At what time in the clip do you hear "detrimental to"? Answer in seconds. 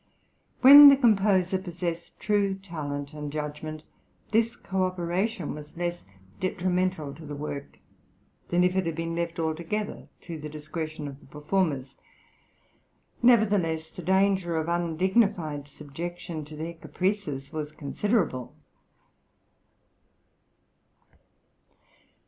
6.39-7.23